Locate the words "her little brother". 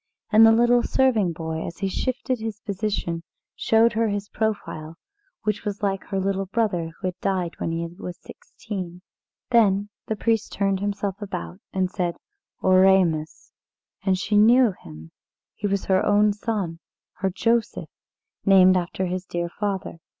6.05-6.89